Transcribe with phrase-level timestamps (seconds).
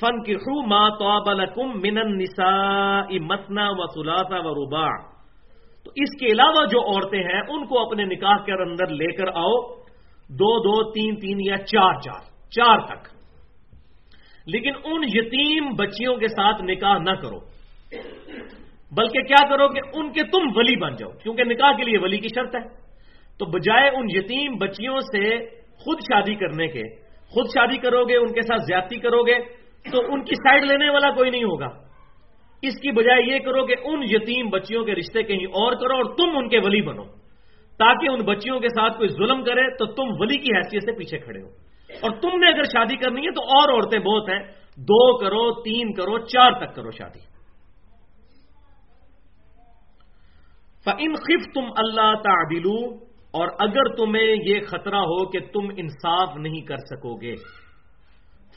[0.00, 5.18] فن کشو ما تو منن نسا مسنا و سلاسا و ربا
[5.84, 9.28] تو اس کے علاوہ جو عورتیں ہیں، ان کو اپنے نکاح کے اندر لے کر
[9.28, 9.60] آؤ،
[10.28, 13.08] دو دو، تین تین یا چار چار چار تک۔
[14.46, 17.38] لیکن ان یتیم بچیوں کے ساتھ نکاح نہ کرو۔
[18.96, 22.18] بلکہ کیا کرو کہ ان کے تم ولی بن جاؤ، کیونکہ نکاح کے لیے ولی
[22.18, 22.68] کی شرط ہے۔
[23.38, 25.38] تو بجائے ان یتیم بچیوں سے
[25.76, 26.82] خود شادی کرنے کے،
[27.28, 29.57] خود شادی کرو گے، ان کے ساتھ زیادتی کرو گے
[29.92, 31.68] تو ان کی سائڈ لینے والا کوئی نہیں ہوگا۔
[32.62, 36.04] اس کی بجائے یہ کرو کہ ان یتیم بچیوں کے رشتے کہیں اور کرو اور
[36.04, 37.04] تم ان کے ولی بنو۔
[37.78, 41.18] تاکہ ان بچیوں کے ساتھ کوئی ظلم کرے تو تم ولی کی حیثیت سے پیچھے
[41.18, 41.48] کھڑے ہو۔
[42.02, 44.38] اور تم نے اگر شادی کرنی ہے تو اور عورتیں بہت ہیں۔
[44.76, 47.18] دو کرو، تین کرو، چار تک کرو شادی۔
[50.98, 52.94] ان خف تم اللہ تعدلو
[53.30, 57.34] اور اگر تمہیں یہ خطرہ ہو کہ تم انصاف نہیں کر سکو گے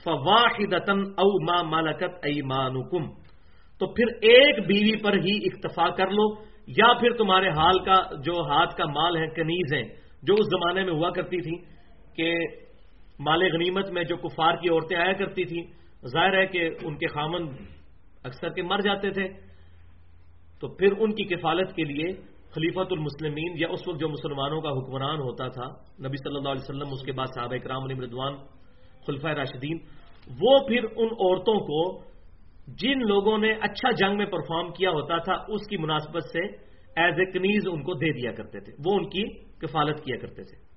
[0.03, 3.21] فواہد او ما مالکت ایمانکم۔
[3.79, 6.33] تو پھر ایک بیوی پر ہی اکتفا کر لو،
[6.67, 9.83] یا پھر تمہارے حال کا، جو ہاتھ کا مال ہے، کنیز ہیں۔
[10.23, 11.65] جو اس زمانے میں ہوا کرتی تھی
[12.15, 12.35] کہ
[13.19, 15.63] مال غنیمت میں جو کفار کی عورتیں آیا کرتی تھیں،
[16.07, 17.47] ظاہر ہے کہ ان کے خامن
[18.23, 19.27] اکثر کے مر جاتے تھے۔
[20.59, 22.13] تو پھر ان کی کفالت کے لیے
[22.51, 25.65] خلیفت المسلمین یا اس وقت جو مسلمانوں کا حکمران ہوتا تھا،
[26.07, 28.33] نبی صلی اللہ علیہ وسلم، اس کے بعد صحابہ اکرام علی مردوان
[29.07, 29.77] خلفۂ راشدین،
[30.41, 32.11] وہ پھر ان عورتوں کو
[32.67, 37.19] جن لوگوں نے اچھا جنگ میں پرفارم کیا ہوتا تھا، اس کی مناسبت سے ایز
[37.19, 39.23] اے کنیز ان کو دے دیا کرتے تھے۔ وہ ان کی
[39.57, 40.71] کفالت کیا کرتے تھے۔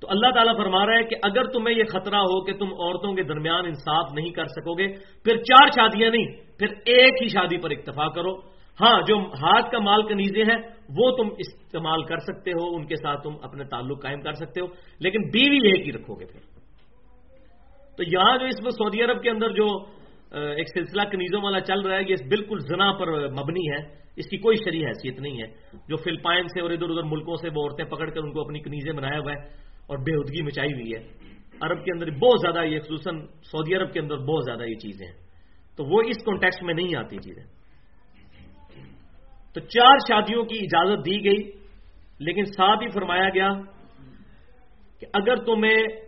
[0.00, 3.14] تو اللہ تعالیٰ فرما رہا ہے کہ اگر تمہیں یہ خطرہ ہو کہ تم عورتوں
[3.14, 4.86] کے درمیان انصاف نہیں کر سکو گے
[5.24, 6.26] پھر چار شادیاں نہیں،
[6.58, 8.34] پھر ایک ہی شادی پر اکتفا کرو۔
[8.80, 10.62] ہاں جو ہاتھ کا مال کنیزیں ہیں،
[10.98, 14.60] وہ تم استعمال کر سکتے ہو، ان کے ساتھ تم اپنے تعلق قائم کر سکتے
[14.60, 14.66] ہو،
[15.00, 16.57] لیکن بیوی ایک ہی رکھو گے پھر۔
[17.98, 19.66] تو یہاں جو اس وقت سعودی عرب کے اندر جو
[20.30, 24.36] ایک سلسلہ کنیزوں والا چل رہا ہے، یہ بالکل زنا پر مبنی ہے۔ اس کی
[24.36, 27.84] کوئی شریح حیثیت نہیں ہے۔ جو فلپائن سے اور ادھر ادھر ملکوں سے وہ عورتیں
[27.84, 29.46] پکڑ کر ان کو اپنی کنیزیں بنایا ہوا ہے
[29.86, 31.00] اور بےودگی مچائی ہوئی ہے۔
[31.60, 35.06] عرب کے اندر بہت زیادہ یہ، خصوصاً سعودی عرب کے اندر بہت زیادہ یہ چیزیں
[35.06, 35.14] ہیں۔
[35.76, 37.44] تو وہ اس کانٹیکس میں نہیں آتی چیزیں۔
[39.54, 41.50] تو چار شادیوں کی اجازت دی گئی،
[42.18, 43.50] لیکن ساتھ ہی فرمایا گیا
[45.00, 46.07] کہ اگر تمہیں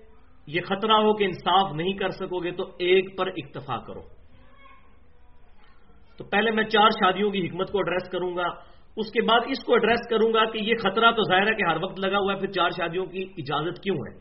[0.54, 4.02] یہ خطرہ ہو کہ انصاف نہیں کر سکو گے تو ایک پر اکتفا کرو۔
[6.18, 9.64] تو پہلے میں چار شادیوں کی حکمت کو ایڈریس کروں گا۔ اس کے بعد اس
[9.64, 12.32] کو ایڈریس کروں گا کہ یہ خطرہ تو ظاہر ہے کہ ہر وقت لگا ہوا
[12.32, 14.16] ہے، پھر چار شادیوں کی اجازت کیوں ہے؟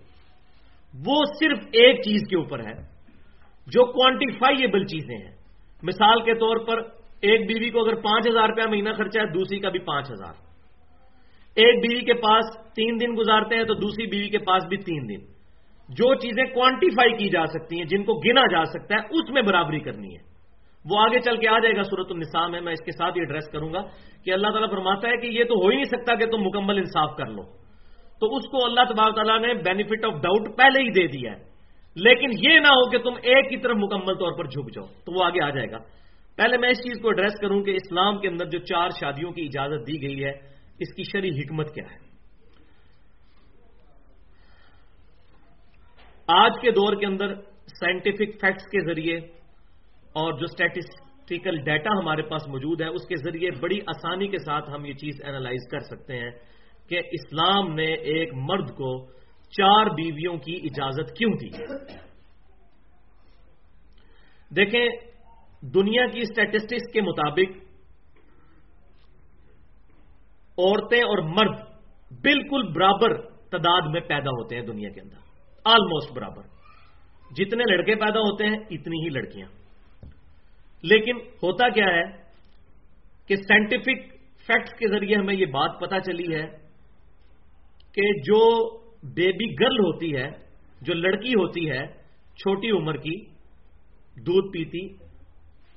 [1.06, 2.82] وہ صرف ایک چیز کے اوپر ہے،
[3.68, 5.36] جو کوانٹیفائیبل چیزیں ہیں۔
[5.84, 6.82] مثال کے طور پر
[7.22, 10.34] ایک بیوی کو اگر پانچ ہزار روپیہ مہینہ خرچہ ہے، دوسری کا بھی پانچ ہزار۔
[11.56, 15.10] ایک بیوی کے پاس تین دن گزارتے ہیں تو دوسری بیوی کے پاس بھی تین
[15.10, 15.39] دن۔
[15.90, 19.42] جو چیزیں کوانٹیفائی کی جا سکتی ہیں، جن کو گنا جا سکتا ہے، اس میں
[19.42, 20.30] برابری کرنی ہے۔
[20.92, 23.22] وہ آگے چل کے آ جائے گا صورت النساء میں میں اس کے ساتھ ہی
[23.22, 23.82] ایڈریس کروں گا
[24.26, 26.78] کہ اللہ تعالیٰ فرماتا ہے کہ یہ تو ہو ہی نہیں سکتا کہ تم مکمل
[26.78, 27.44] انصاف کر لو۔
[28.20, 31.50] تو اس کو اللہ تبار تعالیٰ نے بینیفٹ آف ڈاؤٹ پہلے ہی دے دیا ہے۔
[31.96, 35.20] لیکن یہ نہ ہو کہ تم ایک ہی طرف مکمل طور پر جھک جاؤ، تو
[35.20, 35.78] وہ آگے آ جائے گا۔
[36.38, 39.42] پہلے میں اس چیز کو ایڈریس کروں کہ اسلام کے اندر جو چار شادیوں کی
[39.42, 40.32] اجازت دی گئی ہے،
[40.80, 42.09] اس کی شرح حکمت کیا ہے؟
[46.30, 47.34] آج کے دور کے اندر
[47.80, 49.18] سائنٹیفک فیکٹس کے ذریعے
[50.14, 54.70] اور جو اسٹیٹسٹیکل ڈیٹا ہمارے پاس موجود ہے، اس کے ذریعے بڑی آسانی کے ساتھ
[54.70, 56.32] ہم یہ چیز اینالائز کر سکتے ہیں
[56.90, 58.92] کہ اسلام نے ایک مرد کو
[59.54, 61.50] چار بیویوں کی اجازت کیوں دی؟
[64.56, 64.86] دیکھیں،
[65.74, 67.58] دنیا کی اسٹیٹسٹکس کے مطابق
[70.58, 71.58] عورتیں اور مرد
[72.24, 73.18] بالکل برابر
[73.50, 75.29] تعداد میں پیدا ہوتے ہیں دنیا کے اندر۔
[75.66, 76.42] آلموسٹ برابر۔
[77.36, 79.48] جتنے لڑکے پیدا ہوتے ہیں، اتنی ہی لڑکیاں۔
[80.84, 82.04] لیکن ہوتا کیا ہے
[83.28, 84.14] کہ سائنٹیفک
[84.48, 86.46] فیکٹس کے ذریعے ہمیں یہ بات پتا چلی ہے
[87.94, 88.70] کہ جو
[89.04, 90.30] بیبی گرل ہوتی ہے،
[90.82, 91.88] جو لڑکی ہوتی ہے،
[92.36, 93.26] چھوٹی عمر کی،
[94.26, 94.88] دودھ پیتی،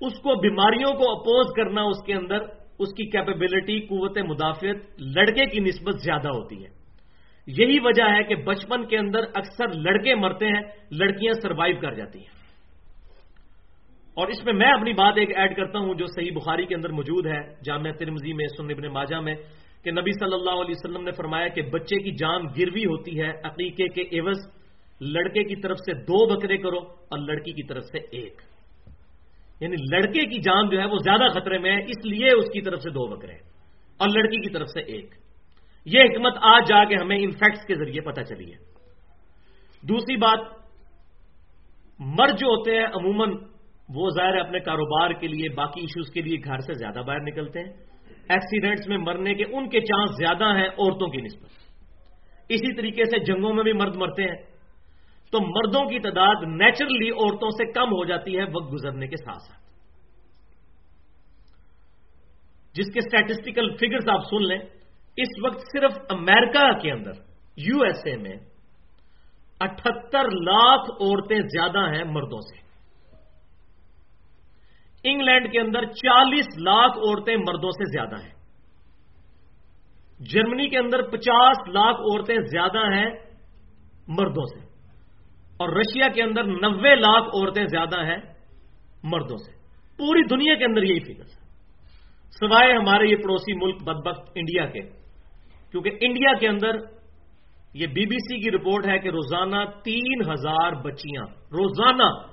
[0.01, 2.39] اس کو بیماریوں کو اپوز کرنا، اس کے اندر
[2.79, 6.82] اس کی کیپیبلٹی قوت مدافعت لڑکے کی نسبت زیادہ ہوتی ہے۔
[7.47, 10.61] یہی وجہ ہے کہ بچپن کے اندر اکثر لڑکے مرتے ہیں،
[10.91, 12.43] لڑکیاں سروائیو کر جاتی ہیں۔
[14.15, 16.89] اور اس میں میں اپنی بات ایک ایڈ کرتا ہوں، جو صحیح بخاری کے اندر
[16.89, 19.35] موجود ہے جامعہ ترمزی میں سن ابن ماجہ میں،
[19.85, 23.31] کہ نبی صلی اللہ علیہ وسلم نے فرمایا کہ بچے کی جان گروی ہوتی ہے،
[23.45, 24.39] عقیقے کے عوض
[25.01, 28.43] لڑکے کی طرف سے دو بکرے کرو اور لڑکی کی طرف سے ایک۔
[29.61, 32.61] یعنی لڑکے کی جان جو ہے وہ زیادہ خطرے میں ہے، اس لیے اس کی
[32.61, 33.35] طرف سے دو بکرے
[33.97, 35.22] اور لڑکی کی طرف سے ایک۔
[35.85, 38.59] یہ حکمت آج جا کے ہمیں ان فیکٹس کے ذریعے پتہ چلی ہے۔
[39.89, 40.39] دوسری بات
[41.99, 43.31] مرد جو ہوتے ہیں، عموماً
[43.95, 47.59] وہ ظاہر اپنے کاروبار کے لیے، باقی ایشوز کے لیے گھر سے زیادہ باہر نکلتے
[47.59, 47.73] ہیں۔
[48.29, 51.49] ایکسیڈنٹس میں مرنے کے ان کے چانس زیادہ ہیں عورتوں کی نسبت۔
[52.49, 54.53] اسی طریقے سے جنگوں میں بھی مرد مرتے ہیں۔
[55.31, 59.43] تو مردوں کی تعداد نیچرلی عورتوں سے کم ہو جاتی ہے وقت گزرنے کے ساتھ
[59.43, 59.63] ساتھ۔
[62.75, 64.59] جس کے اسٹیٹسٹیکل فگرز آپ سن لیں
[65.17, 67.13] اس وقت صرف امریکہ کے اندر،
[67.57, 68.37] یو ایس اے میں
[69.61, 72.63] اٹھتر لاکھ عورتیں زیادہ ہیں مردوں سے۔
[75.05, 78.35] انگلینڈ کے اندر چالیس لاکھ عورتیں مردوں سے زیادہ ہیں۔
[80.21, 83.11] جرمنی کے اندر پچاس لاکھ عورتیں زیادہ ہیں
[84.09, 84.67] مردوں سے۔
[85.57, 88.19] اور رشیا کے اندر نوے لاکھ عورتیں زیادہ ہیں
[89.03, 89.53] مردوں سے۔
[89.97, 91.43] پوری دنیا کے اندر یہی فگر ہے۔
[92.31, 95.02] سوائے ہمارے یہ پڑوسی ملک بدبخت انڈیا کے۔
[95.73, 96.77] کیونکہ انڈیا کے اندر
[97.75, 102.33] یہ بی بی سی کی رپورٹ ہے کہ روزانہ تین ہزار بچیاں، روزانہ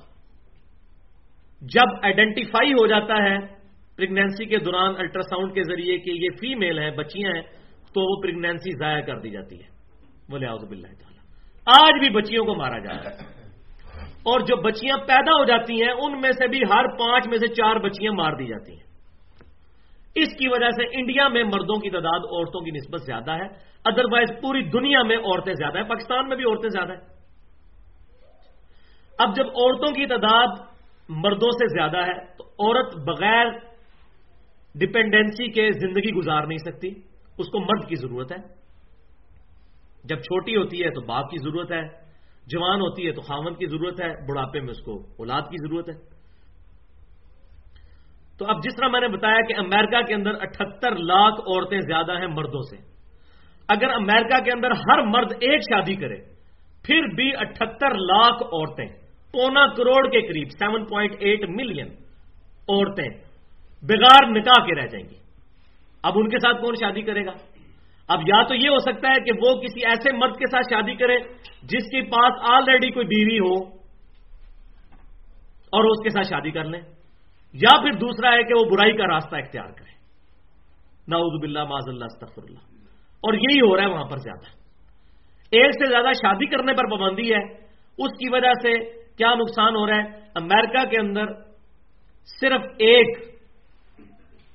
[1.62, 3.40] جب آئیڈینٹیفائی ہو جاتا ہے
[3.96, 7.42] پریگنینسی کے دوران الٹرا ساؤنڈ کے ذریعے کہ یہ فیمل ہیں، بچیاں ہیں،
[7.94, 9.70] تو وہ پریگنینسی ضائع کر دی جاتی ہے۔
[10.30, 11.20] بولے آؤز بلّہ تعالیٰ۔
[11.66, 13.40] آج بھی بچیوں کو مارا جا رہا ہے۔
[14.06, 17.48] اور جو بچیاں پیدا ہو جاتی ہیں، ان میں سے بھی ہر پانچ میں سے
[17.48, 18.89] چار بچیاں مار دی جاتی ہیں۔
[20.16, 24.30] اس کی وجہ سے انڈیا میں مردوں کی تعداد عورتوں کی نسبت زیادہ ہے۔ ادروائز
[24.42, 27.20] پوری دنیا میں عورتیں زیادہ ہیں، پاکستان میں بھی عورتیں زیادہ ہیں۔
[29.20, 30.48] اب جب عورتوں کی تعداد
[31.10, 33.46] مردوں سے زیادہ ہے تو عورت بغیر
[34.76, 36.88] ڈپینڈنسی کے زندگی گزار نہیں سکتی۔
[37.38, 38.60] اس کو مرد کی ضرورت ہے۔
[40.04, 41.88] جب چھوٹی ہوتی ہے تو باپ کی ضرورت ہے،
[42.48, 45.90] جوان ہوتی ہے تو خامن کی ضرورت ہے، بڑھاپے میں اس کو اولاد کی ضرورت
[45.90, 46.19] ہے۔
[48.40, 52.12] تو اب جس طرح میں نے بتایا کہ امریکہ کے اندر اٹھتر لاکھ عورتیں زیادہ
[52.12, 52.76] ہیں مردوں سے،
[53.70, 56.18] اگر امریکہ کے اندر ہر مرد ایک شادی کرے،
[56.86, 58.88] پھر بھی اٹھتر لاکھ عورتیں،
[59.34, 61.88] پونا کروڑ کے قریب سیون پوائنٹ ایٹ ملین
[62.70, 63.10] عورتیں
[63.84, 65.18] بغیر نکاح کے رہ جائیں گی۔
[66.04, 67.34] اب ان کے ساتھ کون شادی کرے گا؟
[68.10, 70.96] اب یا تو یہ ہو سکتا ہے کہ وہ کسی ایسے مرد کے ساتھ شادی
[70.96, 71.18] کرے
[71.64, 73.56] جس کے پاس آلریڈی کوئی بیوی ہو
[75.74, 76.82] اور اس کے ساتھ شادی کر لیں۔
[77.54, 79.90] یا پھر دوسرا ہے کہ وہ برائی کا راستہ اختیار کرے۔
[81.08, 82.60] ناؤز باللہ معذ اللہ استفر اللہ۔
[83.00, 84.60] اور یہی ہو رہا ہے وہاں پر زیادہ۔
[85.52, 87.44] ایک سے زیادہ شادی کرنے پر پابندی ہے۔
[87.98, 90.02] اس کی وجہ سے کیا نقصان ہو رہا ہے؟
[90.36, 91.26] امریکہ کے اندر
[92.42, 93.40] صرف ایک،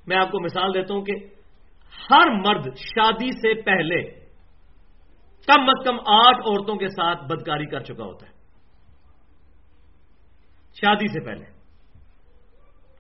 [0.06, 1.12] میں آپ کو مثال دیتا ہوں کہ
[2.10, 4.02] ہر مرد شادی سے پہلے
[5.46, 8.32] کم از کم آٹھ عورتوں کے ساتھ بدکاری کر چکا ہوتا ہے۔
[10.74, 11.53] شادی سے پہلے۔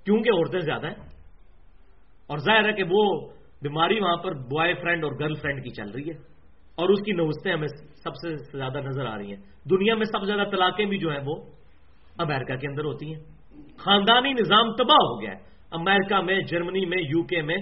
[0.04, 0.94] کیونکہ عورتیں زیادہ ہیں۔
[2.26, 3.28] اور ظاہر ہے کہ وہ
[3.62, 6.34] بیماری وہاں پر بوائے فرینڈ اور گرل فرینڈ کی چل رہی ہے۔
[6.74, 7.68] اور اس کی نوستیں ہمیں
[8.02, 11.10] سب سے زیادہ نظر آ رہی ہیں۔ دنیا میں سب سے زیادہ طلاقیں بھی جو
[11.10, 11.36] ہیں وہ
[12.18, 13.20] امریکہ کے اندر ہوتی ہیں۔
[13.78, 15.38] خاندانی نظام تباہ ہو گیا ہے۔
[15.70, 17.56] امریکہ میں، جرمنی میں، یو کے میں۔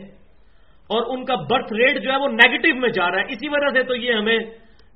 [0.86, 3.78] اور ان کا برتھ ریٹ جو ہے وہ نیگیٹو میں جا رہا ہے۔ اسی وجہ
[3.78, 4.38] سے تو یہ ہمیں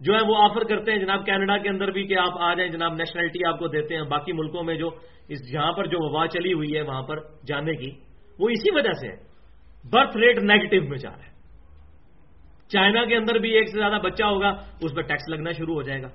[0.00, 2.72] جو ہے وہ آفر کرتے ہیں جناب کینیڈا کے اندر بھی کہ آپ آ جائیں،
[2.72, 4.90] جناب نیشنلٹی آپ کو دیتے ہیں۔ باقی ملکوں میں جو
[5.28, 7.16] اس جہاں پر جو وبا چلی ہوئی ہے وہاں پر
[7.48, 7.90] جانے کی،
[8.38, 9.16] وہ اسی وجہ سے ہے
[9.92, 11.36] برتھ ریٹ نیگیٹو میں جا رہا ہے۔
[12.68, 14.48] چائنا کے اندر بھی ایک سے زیادہ بچہ ہوگا،
[14.82, 16.08] اس پہ ٹیکس لگنا شروع ہو جائے گا۔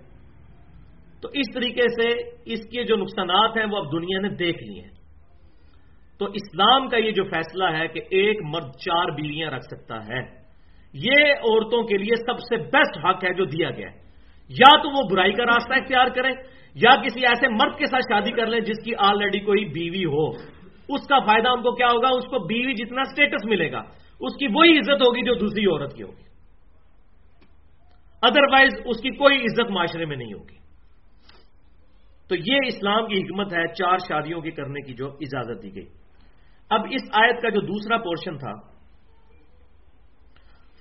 [1.22, 4.81] تو اس طریقے سے اس کے جو نقصانات ہیں وہ اب دنیا نے دیکھ لیے
[4.81, 5.01] ہیں۔
[6.19, 10.40] تو اسلام کا یہ جو فیصلہ ہے کہ ایک مرد چار بیویاں رکھ سکتا ہے۔
[10.93, 14.01] یہ عورتوں کے لیے سب سے بیسٹ حق ہے جو دیا گیا ہے۔
[14.50, 16.31] یا تو وہ برائی کا راستہ اختیار کریں،
[16.75, 20.29] یا کسی ایسے مرد کے ساتھ شادی کر لیں جس کی آلریڈی کوئی بیوی ہو۔
[20.89, 23.81] اس کا فائدہ ان کو کیا ہوگا؟ اس کو بیوی جتنا سٹیٹس ملے گا،
[24.19, 26.24] اس کی وہی عزت ہوگی جو دوسری عورت کی ہوگی۔
[28.21, 30.62] ادروائز اس کی کوئی عزت معاشرے میں نہیں ہوگی۔
[32.29, 35.86] تو یہ اسلام کی حکمت ہے چار شادیوں کی کرنے کی جو اجازت دی گئی۔
[36.69, 38.80] اب اس آیت کا جو دوسرا پورشن تھا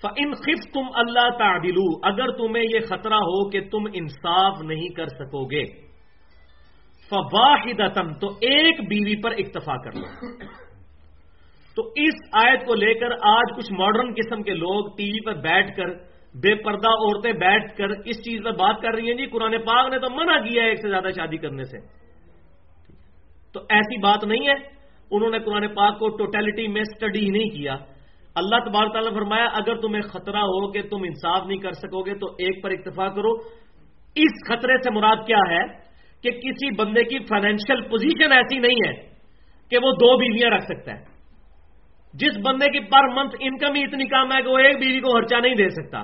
[0.08, 5.06] ان خف تم اللہ تعدلو اگر تمہیں یہ خطرہ ہو کہ تم انصاف نہیں کر
[5.06, 5.64] سکو گے
[7.10, 7.80] فواہد
[8.20, 10.36] تو ایک بیوی پر اکتفا کر لو۔
[11.76, 15.34] تو اس آیت کو لے کر آج کچھ ماڈرن قسم کے لوگ ٹی وی پر
[15.34, 15.88] بیٹھ کر،
[16.34, 19.90] بے پردہ عورتیں بیٹھ کر اس چیز پر بات کر رہی ہیں جی قرآن پاک
[19.90, 21.78] نے تو منع کیا ہے ایک سے زیادہ شادی کرنے سے۔
[23.52, 24.54] تو ایسی بات نہیں ہے۔
[25.10, 27.76] انہوں نے قرآن پاک کو ٹوٹیلٹی میں اسٹڈی نہیں کیا۔
[28.34, 32.02] اللہ تبار تعالیٰ نے فرمایا، اگر تمہیں خطرہ ہو کہ تم انصاف نہیں کر سکو
[32.06, 33.32] گے تو ایک پر اتفاق کرو۔
[34.14, 35.66] اس خطرے سے مراد کیا ہے
[36.22, 38.92] کہ کسی بندے کی فائنینشیل پوزیشن ایسی نہیں ہے
[39.70, 41.04] کہ وہ دو بیویاں رکھ سکتا ہے۔
[42.14, 45.12] جس بندے کی پر منتھ انکم ہی اتنی کم ہے کہ وہ ایک بیوی کو
[45.12, 46.02] خرچہ نہیں دے سکتا۔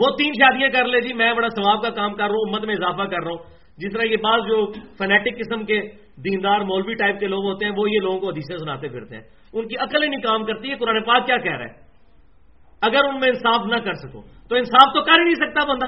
[0.00, 2.64] وہ تین شادیاں کر لے جی میں بڑا ثواب کا کام کر رہا ہوں، امت
[2.64, 4.58] میں اضافہ کر رہا ہوں۔ جس طرح یہ بعض جو
[4.98, 5.80] فنیٹک قسم کے
[6.24, 9.22] دیندار مولوی ٹائپ کے لوگ ہوتے ہیں، وہ یہ لوگوں کو حدیثیں سناتے پھرتے ہیں۔
[9.54, 11.74] ان کی عقل ہی نہیں کام کرتی ہے قرآن پاک کیا کہہ رہا ہے؟
[12.82, 14.20] اگر ان میں انصاف نہ کر سکو
[14.50, 15.86] تو انصاف تو کر ہی نہیں سکتا بندہ۔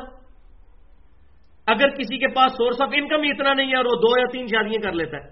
[1.68, 4.26] اگر کسی کے پاس سورس آف انکم ہی اتنا نہیں ہے اور وہ دو یا
[4.32, 5.26] تین شادیاں کر لیتا ہے،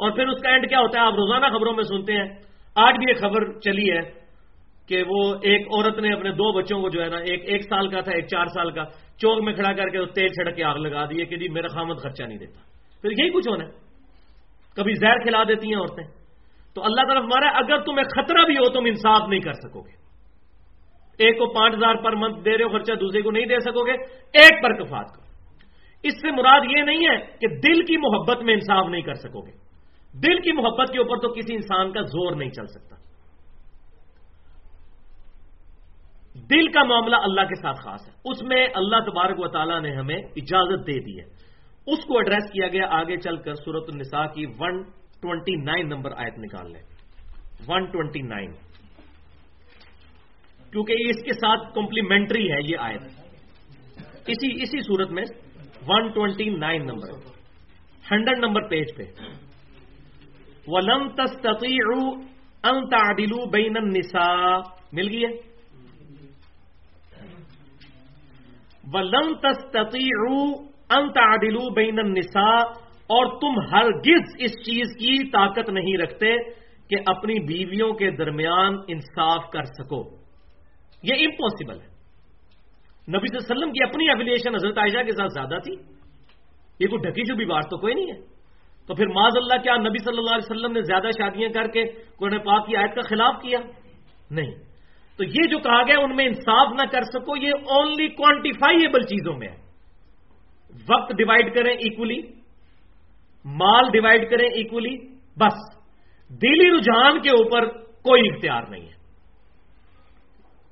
[0.00, 2.28] اور پھر اس کا اینڈ کیا ہوتا ہے؟ آپ روزانہ خبروں میں سنتے ہیں۔
[2.76, 4.00] آج بھی ایک خبر چلی ہے
[4.88, 7.88] کہ وہ ایک عورت نے اپنے دو بچوں کو جو ہے نا، ایک ایک سال
[7.88, 8.84] کا تھا، ایک چار سال کا۔
[9.18, 11.96] چوک میں کھڑا کر کے تیل چھڑک کے آگ لگا دی کہ جی میرا خامد
[12.02, 12.60] خرچہ نہیں دیتا۔
[13.02, 13.70] پھر یہی کچھ ہونا ہے۔
[14.76, 16.04] کبھی زہر کھلا دیتی ہیں عورتیں۔
[16.74, 20.04] تو اللہ طرف مارا اگر تمہیں خطرہ بھی ہو تم انصاف نہیں کر سکو گے۔
[21.18, 23.86] ایک کو پانچ ہزار پر منتھ دے رہے ہو خرچہ، دوسرے کو نہیں دے سکو
[23.86, 25.24] گے۔ ایک پر کفات کرو۔
[26.02, 29.46] اس سے مراد یہ نہیں ہے کہ دل کی محبت میں انصاف نہیں کر سکو
[29.46, 29.52] گے۔
[30.20, 32.96] دل کی محبت کے اوپر تو کسی انسان کا زور نہیں چل سکتا۔
[36.34, 39.94] دل کا معاملہ اللہ کے ساتھ خاص ہے۔ اس میں اللہ تبارک و تعالیٰ نے
[39.94, 41.24] ہمیں اجازت دے دی ہے۔
[41.86, 44.82] اس کو ایڈریس کیا گیا۔ آگے چل کر سورت النساء کی ون
[45.22, 46.82] ٹوینٹی نائن نمبر آیت نکال لیں۔
[47.68, 48.52] ون ٹوینٹی نائن
[50.72, 53.02] کیونکہ اس کے ساتھ کمپلیمنٹری ہے یہ آیت۔
[54.26, 55.24] اسی اسی صورت میں
[55.86, 57.08] one twenty nine number.
[58.10, 59.02] Hundred number page پہ۔
[60.66, 62.10] ولم تستطيعوا
[62.70, 64.58] ان تعدلوا بين النساء۔
[64.92, 65.53] مل گئی ہے؟
[68.92, 76.36] ولم تستطيعوا ان تعدلوا بين النساء اور تم ہرگز اس چیز کی طاقت نہیں رکھتے
[76.90, 80.02] کہ اپنی بیویوں کے درمیان انصاف کر سکو۔
[81.02, 81.94] یہ امپاسبل ہے۔
[83.08, 85.72] نبی صلی اللہ علیہ وسلم کی اپنی ایفیلیشن حضرت عائشہ کے ساتھ زیادہ تھی۔
[86.80, 88.20] یہ کوئی ڈھکی چبھی بات تو کوئی نہیں ہے۔
[88.86, 91.84] تو پھر معذ اللہ کیا نبی صلی اللہ علیہ وسلم نے زیادہ شادیاں کر کے
[92.18, 93.58] قرآن پاک کی آیت کا خلاف کیا؟
[94.30, 94.73] نہیں۔
[95.16, 99.36] تو یہ جو کہا گیا ان میں انصاف نہ کر سکو، یہ اونلی کوانٹیفائیبل چیزوں
[99.38, 99.64] میں ہے۔
[100.88, 102.22] وقت ڈیوائڈ کریں ایکولی
[103.44, 104.96] مال ڈیوائڈ کریں ایکولی
[105.36, 105.78] بس۔
[106.30, 108.94] دلی رجحان کے اوپر کوئی اختیار نہیں ہے۔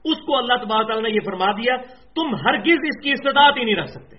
[0.04, 1.76] اس کو اللہ تبار تعالیٰ نے یہ فرما دیا،
[2.14, 4.16] تم ہرگز اس کی استداعت ہی نہیں رکھ سکتے۔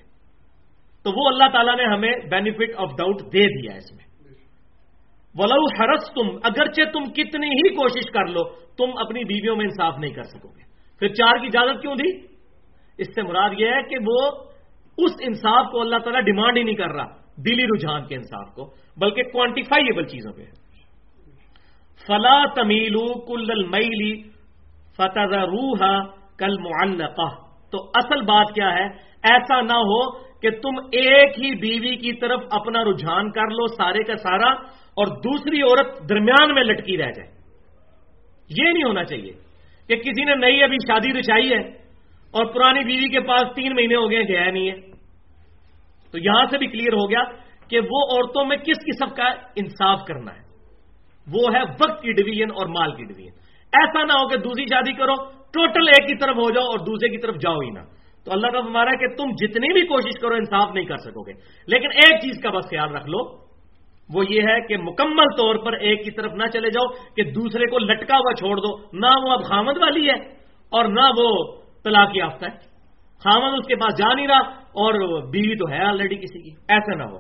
[1.04, 4.13] تو وہ اللہ تعالیٰ نے ہمیں بینیفٹ آف ڈاؤٹ دے دیا اس میں۔
[5.36, 8.44] ولو ہرس تم اگرچہ تم کتنی ہی کوشش کر لو،
[8.78, 10.64] تم اپنی بیویوں میں انصاف نہیں کر سکو گے۔
[11.00, 12.18] پھر چار کی اجازت کیوں دی؟
[12.98, 14.32] اس سے مراد یہ ہے کہ وہ
[14.98, 17.06] اس انصاف کو اللہ تعالیٰ ڈیمانڈ ہی نہیں کر رہا،
[17.46, 20.44] دلی رجحان کے انصاف کو، بلکہ کوانٹیفائیبل چیزوں پہ۔
[22.08, 24.22] فلا تمیلو کل المیلی
[24.98, 26.04] فتح روحا
[26.38, 27.30] کل معلقہ
[27.72, 28.88] تو اصل بات کیا ہے؟
[29.24, 34.04] ایسا نہ ہو کہ تم ایک ہی بیوی کی طرف اپنا رجحان کر لو، سارے
[34.04, 34.54] کا سارا
[34.96, 37.30] اور دوسری عورت درمیان میں لٹکی رہ جائے۔
[38.50, 39.32] یہ نہیں ہونا چاہیے
[39.88, 41.68] کہ کسی نے نئی ابھی شادی رچائی ہے
[42.32, 44.76] اور پرانی بیوی کے پاس تین مہینے ہو گئے گیا نہیں ہے۔
[46.12, 47.24] تو یہاں سے بھی کلیئر ہو گیا
[47.70, 50.44] کہ وہ عورتوں میں کس قسم کا انصاف کرنا ہے۔
[51.34, 54.94] وہ ہے وقت کی ڈویژن اور مال کی ڈویژن ایسا نہ ہو کہ دوسری شادی
[54.94, 57.80] کرو ٹوٹل ایک کی طرف ہو جاؤ اور دوسرے کی طرف جاؤ ہی نہ۔
[58.26, 61.32] تو اللہ کا ہمارا کہ تم جتنی بھی کوشش کرو انصاف نہیں کر سکو گے۔
[61.68, 63.43] لیکن ایک چیز کا بس خیال رکھ لو
[64.14, 67.66] وہ یہ ہے کہ مکمل طور پر ایک کی طرف نہ چلے جاؤ، کہ دوسرے
[67.66, 70.16] کو لٹکا ہوا چھوڑ دو۔ نہ وہ اب خامد والی ہے
[70.70, 72.74] اور نہ وہ طلاق یافتہ ہے۔
[73.24, 76.96] خامد اس کے پاس جا نہیں رہا اور بیوی تو ہے آلریڈی کسی کی۔ ایسا
[76.96, 77.18] نہ ہو۔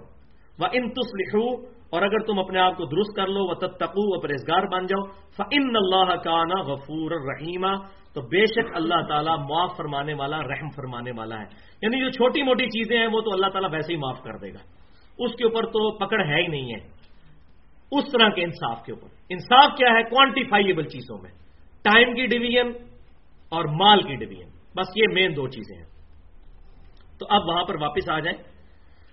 [0.60, 3.68] وہ ان تس لکھو اور اگر تم اپنے آپ کو درست کر لو وہ تب
[3.68, 5.06] تقو و پرہزگار بن جاؤ
[5.38, 10.70] فن اللہ کا نا غفور رحیمہ تو بے شک اللہ تعالیٰ معاف فرمانے والا، رحم
[10.76, 11.46] فرمانے والا ہے۔
[11.82, 14.54] یعنی جو چھوٹی موٹی چیزیں ہیں، وہ تو اللہ تعالیٰ ویسے ہی معاف کر دے
[14.54, 14.83] گا۔
[15.18, 16.88] اس کے اوپر تو پکڑ ہے ہی نہیں ہے۔
[17.92, 21.32] اس طرح کے انصاف کے اوپر۔ انصاف کیا ہے؟ کوانٹیفائیبل چیزوں میں۔
[21.84, 22.68] ٹائم کی ڈویژن
[23.50, 25.90] اور مال کی ڈویژن بس یہ مین دو چیزیں ہیں۔
[27.20, 28.38] تو اب وہاں پر واپس آ جائیں۔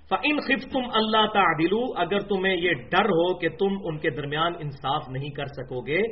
[0.08, 4.52] فن خف تم اللہ تعدلو اگر تمہیں یہ ڈر ہو کہ تم ان کے درمیان
[4.58, 6.02] انصاف نہیں کر سکو گے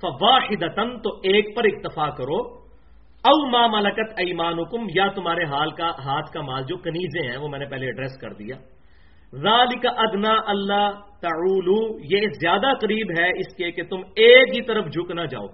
[0.00, 2.60] فواہد تو ایک پر اکتفا کرو۔
[3.24, 4.58] او ما ملکت ایمان
[4.94, 8.18] یا تمہارے حال کا، ہاتھ کا مال، جو کنیزیں ہیں، وہ میں نے پہلے ایڈریس
[8.20, 8.56] کر دیا۔
[9.34, 10.90] ذالک ادنا اللہ
[11.22, 15.46] تعولو، یہ زیادہ قریب ہے اس کے کہ تم ایک ہی طرف جھک نہ جاؤ۔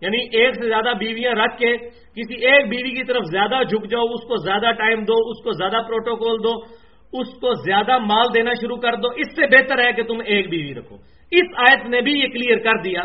[0.00, 4.02] یعنی ایک سے زیادہ بیویاں رکھ کے کسی ایک بیوی کی طرف زیادہ جھک جاؤ،
[4.02, 6.84] اس کو زیادہ ٹائم دو، اس کو زیادہ پروٹوکول دو،
[7.20, 10.50] اس کو زیادہ مال دینا شروع کر دو۔ اس سے بہتر ہے کہ تم ایک
[10.50, 10.96] بیوی رکھو۔
[11.30, 13.02] اس آیت نے بھی یہ کلیئر کر دیا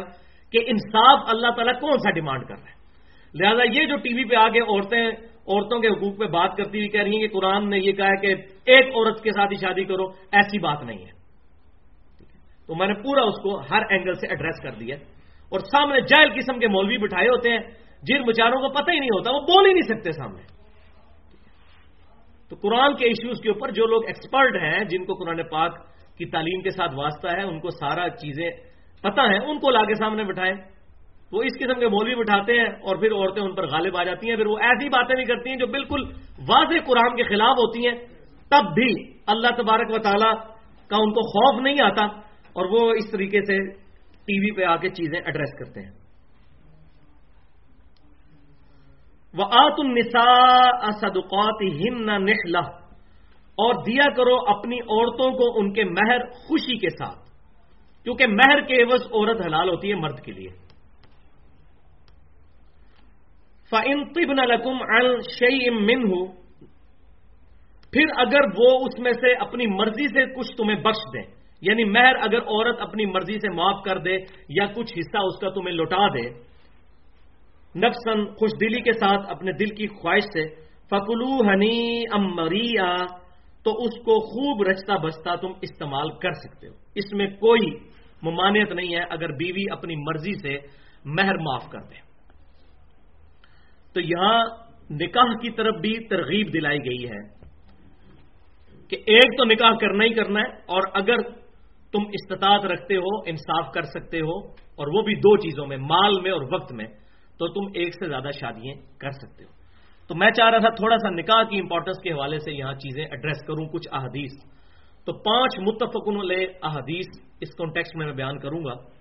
[0.52, 2.80] کہ انصاف اللہ تعالیٰ کون سا ڈیمانڈ کر رہا ہے۔
[3.34, 5.12] لہذا یہ جو ٹی وی پہ آگے عورتیں
[5.50, 8.08] عورتوں کے حقوق پہ بات کرتی ہوئی کہہ رہی ہیں کہ قرآن نے یہ کہا
[8.08, 11.20] ہے کہ ایک عورت کے ساتھ ہی شادی کرو، ایسی بات نہیں ہے۔
[12.68, 14.96] تو میں نے پورا اس کو ہر اینگل سے ایڈریس کر دیا۔
[15.50, 17.60] اور سامنے جائل قسم کے مولوی بٹھائے ہوتے ہیں،
[18.04, 20.42] جن بچاروں کو پتہ ہی نہیں ہوتا، وہ بول ہی نہیں سکتے سامنے۔
[22.50, 25.76] تو قرآن کے ایشوز کے اوپر جو لوگ ایکسپرٹ ہیں، جن کو قرآن پاک
[26.18, 28.50] کی تعلیم کے ساتھ واسطہ ہے، ان کو سارا چیزیں
[29.02, 30.54] پتہ ہیں، ان کو لا کے سامنے بٹھائیں۔
[31.32, 34.30] وہ اس قسم کے مولوی بٹھاتے ہیں اور پھر عورتیں ان پر غالب آ جاتی
[34.30, 36.04] ہیں، پھر وہ ایسی باتیں بھی کرتی ہیں جو بالکل
[36.48, 37.96] واضح قرآن کے خلاف ہوتی ہیں۔
[38.50, 40.34] تب بھی اللہ تبارک و تعالیٰ
[40.88, 42.06] کا ان کو خوف نہیں آتا
[42.54, 43.72] اور وہ اس طریقے سے
[44.26, 45.92] ٹی وی پہ آ کے چیزیں ایڈریس کرتے ہیں۔
[49.38, 52.10] وہ آت النسا صدقات ہن
[53.58, 57.30] اور دیا کرو اپنی عورتوں کو ان کے مہر خوشی کے ساتھ۔
[58.04, 60.69] کیونکہ مہر کے عوض عورت حلال ہوتی ہے مرد کے لیے۔
[63.72, 66.26] فن طب نقم الشی من ہو
[67.94, 71.24] پھر اگر وہ اس میں سے اپنی مرضی سے کچھ تمہیں بخش دیں
[71.62, 74.18] یعنی مہر اگر عورت اپنی مرضی سے معاف کر دے
[74.50, 76.30] یا کچھ حصہ اس کا تمہیں لوٹا دے
[77.76, 80.46] نفسن خوش دلی کے ساتھ اپنے دل کی خواہش سے
[80.92, 82.96] فکلو ہنی امریا
[83.64, 87.78] تو اس کو خوب رچتا بستا تم استعمال کر سکتے ہو۔ اس میں کوئی
[88.22, 90.58] ممانعت نہیں ہے اگر بیوی اپنی مرضی سے
[91.06, 92.09] مہر معاف کر دے۔
[93.94, 94.46] تو یہاں
[94.90, 97.40] نکاح کی طرف بھی ترغیب دلائی گئی ہے
[98.90, 101.30] کہ ایک تو نکاح کرنا ہی کرنا ہے اور اگر
[101.92, 106.22] تم استطاعت رکھتے ہو، انصاف کر سکتے ہو اور وہ بھی دو چیزوں میں، مال
[106.22, 106.86] میں اور وقت میں،
[107.38, 109.50] تو تم ایک سے زیادہ شادیاں کر سکتے ہو۔
[110.08, 113.04] تو میں چاہ رہا تھا تھوڑا سا نکاح کی امپورٹنس کے حوالے سے یہاں چیزیں
[113.04, 114.32] ایڈریس کروں، کچھ احادیث۔
[115.06, 116.32] تو پانچ متفقن
[116.64, 117.06] احادیث
[117.42, 118.99] اس کانٹیکس میں میں بیان کروں گا۔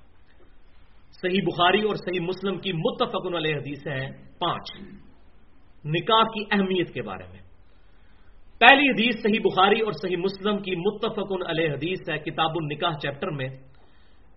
[1.23, 4.81] صحیح بخاری اور صحیح مسلم کی متفقن علیہ حدیث ہیں پانچ۔
[5.85, 7.39] نکاح کی اہمیت کے بارے میں۔
[8.61, 13.31] پہلی حدیث صحیح بخاری اور صحیح مسلم کی متفقن علیہ حدیث ہے کتاب النکاح چیپٹر
[13.31, 13.49] میں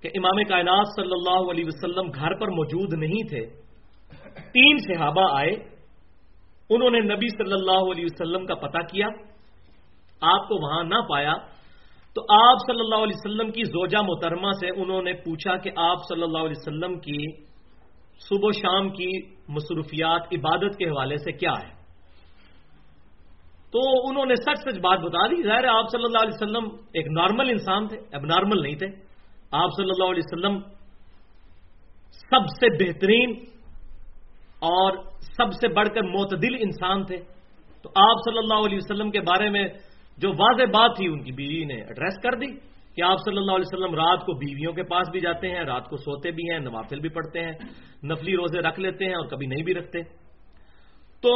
[0.01, 3.45] کہ امام کائنات صلی اللہ علیہ وسلم گھر پر موجود نہیں تھے۔
[4.53, 5.51] تین صحابہ آئے۔
[6.69, 9.07] انہوں نے نبی صلی اللہ علیہ وسلم کا پتہ کیا۔
[10.21, 11.33] آپ کو وہاں نہ پایا۔
[12.15, 15.97] تو آپ صلی اللہ علیہ وسلم کی زوجہ محترمہ سے انہوں نے پوچھا کہ آپ
[16.09, 17.31] صلی اللہ علیہ وسلم کی
[18.19, 19.19] صبح و شام کی
[19.50, 21.81] مصروفیات عبادت کے حوالے سے کیا ہے؟
[23.71, 27.07] تو انہوں نے سچ سچ بات بتا دی، ظاہر آپ صلی اللہ علیہ وسلم ایک
[27.07, 28.87] نارمل انسان تھے، اب نارمل نہیں تھے۔
[29.51, 30.59] آپ صلی اللہ علیہ وسلم
[32.11, 33.31] سب سے بہترین
[34.59, 37.17] اور سب سے بڑھ کر معتدل انسان تھے۔
[37.83, 39.67] تو آپ صلی اللہ علیہ وسلم کے بارے میں
[40.17, 43.51] جو واضح بات تھی ان کی بیوی نے ایڈریس کر دی کہ آپ صلی اللہ
[43.51, 46.59] علیہ وسلم رات کو بیویوں کے پاس بھی جاتے ہیں، رات کو سوتے بھی ہیں،
[46.59, 47.51] نوافل بھی پڑھتے ہیں،
[48.03, 50.01] نفلی روزے رکھ لیتے ہیں اور کبھی نہیں بھی رکھتے۔
[51.21, 51.33] تو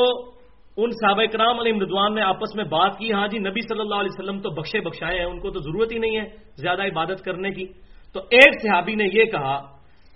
[0.77, 3.95] ان صحابہ کرام علیہ مردوان نے آپس میں بات کی ہاں جی نبی صلی اللہ
[3.95, 7.23] علیہ وسلم تو بخشے بخشائے ہیں، ان کو تو ضرورت ہی نہیں ہے زیادہ عبادت
[7.25, 7.65] کرنے کی۔
[8.13, 9.59] تو ایک صحابی نے یہ کہا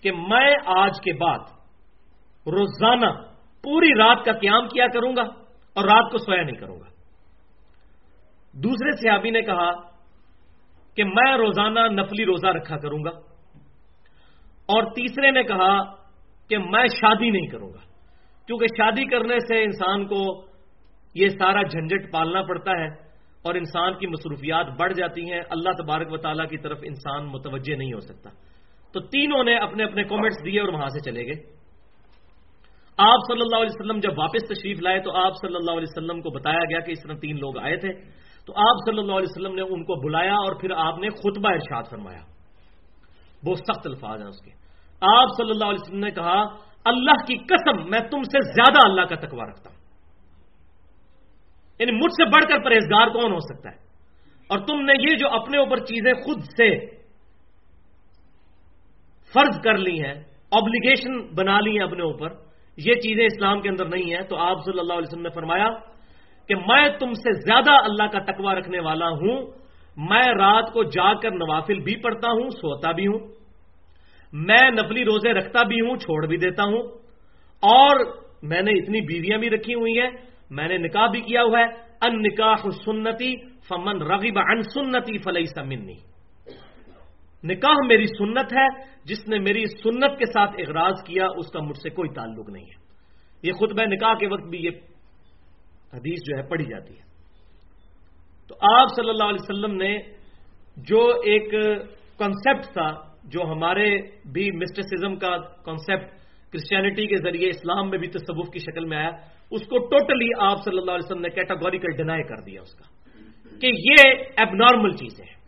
[0.04, 1.40] کہ میں آج کے بعد
[2.48, 3.12] روزانہ
[3.64, 5.22] پوری رات کا قیام کیا کروں گا
[5.76, 6.99] اور رات کو سویا نہیں کروں گا۔
[8.54, 9.72] دوسرے صحابی نے کہا
[10.96, 13.10] کہ میں روزانہ نفلی روزہ رکھا کروں گا
[14.66, 15.84] اور تیسرے نے کہا
[16.50, 17.80] کہ میں شادی نہیں کروں گا
[18.48, 20.46] کیونکہ شادی کرنے سے انسان کو
[21.16, 22.88] یہ سارا جھنجٹ پالنا پڑتا ہے
[23.44, 27.76] اور انسان کی مصروفیات بڑھ جاتی ہیں۔ اللہ تبارک و تعالیٰ کی طرف انسان متوجہ
[27.76, 28.30] نہیں ہو سکتا۔
[28.94, 31.54] تو تینوں نے اپنے اپنے کامنٹس دیے اور وہاں سے چلے گئے۔
[32.98, 36.22] آپ صلی اللہ علیہ وسلم جب واپس تشریف لائے تو آپ صلی اللہ علیہ وسلم
[36.22, 37.90] کو بتایا گیا کہ اس طرح تین لوگ آئے تھے۔
[38.50, 41.50] تو آپ صلی اللہ علیہ وسلم نے ان کو بلایا اور پھر آپ نے خطبہ
[41.50, 42.20] ارشاد فرمایا۔
[43.46, 44.52] بہت سخت الفاظ ہیں اس کے۔
[45.02, 46.42] آپ صلی اللہ علیہ وسلم نے کہا،
[46.86, 49.78] اللہ کی قسم، میں تم سے زیادہ اللہ کا تقوی رکھتا ہوں۔
[51.80, 53.78] یعنی مجھ سے بڑھ کر پرہیزگار کون ہو سکتا ہے؟
[54.48, 56.86] اور تم نے یہ جو اپنے اوپر چیزیں خود سے
[59.34, 60.14] فرض کر لی ہیں
[60.52, 62.30] آبلیگیشن بنا لی ہیں اپنے اوپر،
[62.78, 65.89] یہ چیزیں اسلام کے اندر نہیں ہیں۔ تو آپ صلی اللہ علیہ وسلم نے فرمایا
[66.50, 69.42] کہ میں تم سے زیادہ اللہ کا تقوی رکھنے والا ہوں،
[69.98, 73.20] میں رات کو جا کر نوافل بھی پڑھتا ہوں، سوتا بھی ہوں،
[74.34, 76.82] میں نفلی روزے رکھتا بھی ہوں، چھوڑ بھی دیتا ہوں،
[77.64, 77.96] اور
[78.44, 80.10] میں نے اتنی بیویاں بھی رکھی ہوئی ہیں،
[80.50, 81.68] میں نے نکاح بھی کیا ہوا ہے۔
[82.02, 83.36] ان نکاح سنتی
[83.70, 85.98] فمن رغیب ان سنتی فلئی سمنی
[87.44, 88.68] نکاح میری سنت ہے،
[89.06, 92.66] جس نے میری سنت کے ساتھ اغراض کیا، اس کا مجھ سے کوئی تعلق نہیں
[92.66, 92.78] ہے۔
[93.44, 94.72] یہ خود میں نکاح کے وقت بھی یہ
[95.94, 97.04] حدیث جو ہے پڑھی جاتی ہے۔
[98.48, 99.98] تو آپ صلی اللہ علیہ وسلم نے
[100.78, 101.52] جو ایک
[102.18, 102.92] کانسیپٹ تھا،
[103.24, 103.98] جو ہمارے
[104.32, 106.20] بھی مسٹرسزم کا کانسیپٹ
[106.54, 109.10] کرسچینٹی کے ذریعے اسلام میں بھی تصوف کی شکل میں آیا،
[109.52, 113.00] اس کو ٹوٹلی آپ صلی اللہ علیہ وسلم نے کیٹاگوریکل ڈینائی کر دیا اس کا
[113.62, 115.40] کہ یہ اب نارمل چیزیں ہیں۔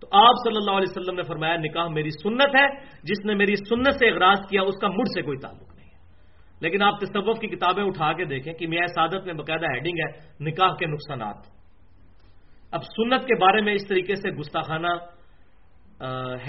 [0.00, 2.66] تو آپ صلی اللہ علیہ وسلم نے فرمایا، نکاح میری سنت ہے،
[3.02, 5.75] جس نے میری سنت سے اغراض کیا، اس کا مجھ سے کوئی تعلق نہیں۔
[6.60, 10.28] لیکن آپ تصوف کی کتابیں اٹھا کے دیکھیں کہ میاں سعادت میں باقاعدہ ہیڈنگ ہے
[10.40, 11.36] نکاح کے نقصانات۔
[12.70, 14.86] اب سنت کے بارے میں اس طریقے سے گستاخانہ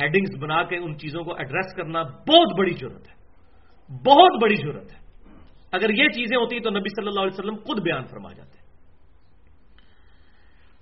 [0.01, 3.15] ہیڈنگز بنا کے ان چیزوں کو ایڈریس کرنا بہت بڑی ضرورت ہے۔
[4.05, 4.99] بہت بڑی ضرورت ہے۔
[5.71, 8.57] اگر یہ چیزیں ہوتی تو نبی صلی اللہ علیہ وسلم خود بیان فرما جاتے۔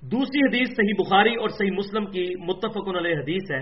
[0.01, 3.61] دوسری حدیث صحیح بخاری اور صحیح مسلم کی متفق علیہ حدیث ہے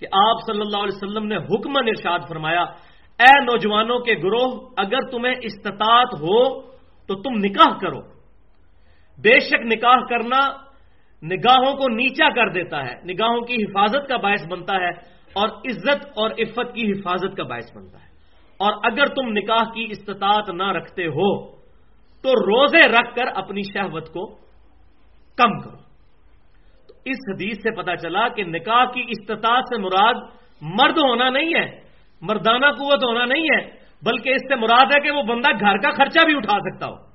[0.00, 2.64] کہ آپ صلی اللہ علیہ وسلم نے حکمن ارشاد فرمایا
[3.18, 6.62] اے نوجوانوں کے گروہ، اگر تمہیں استطاعت ہو
[7.06, 8.00] تو تم نکاح کرو۔
[9.18, 10.64] بے شک نکاح کرنا
[11.22, 14.88] نگاہوں کو نیچا کر دیتا ہے، نگاہوں کی حفاظت کا باعث بنتا ہے
[15.32, 18.14] اور عزت اور عفت کی حفاظت کا باعث بنتا ہے۔
[18.56, 21.56] اور اگر تم نکاح کی استطاعت نہ رکھتے ہو
[22.22, 24.26] تو روزے رکھ کر اپنی شہوت کو
[25.36, 25.76] کم کرو۔
[26.88, 30.14] تو اس حدیث سے پتا چلا کہ نکاح کی استطاعت سے مراد
[30.60, 31.83] مرد ہونا نہیں ہے۔
[32.26, 33.70] مردانہ قوت ہونا نہیں ہے،
[34.02, 37.14] بلکہ اس سے مراد ہے کہ وہ بندہ گھر کا خرچہ بھی اٹھا سکتا ہو۔